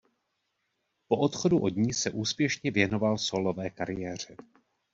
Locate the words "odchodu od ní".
1.19-1.93